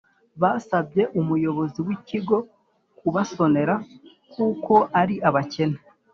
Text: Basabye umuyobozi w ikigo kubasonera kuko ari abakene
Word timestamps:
Basabye 0.41 1.03
umuyobozi 1.19 1.79
w 1.85 1.89
ikigo 1.97 2.37
kubasonera 2.99 3.73
kuko 4.33 4.73
ari 5.01 5.15
abakene 5.27 5.79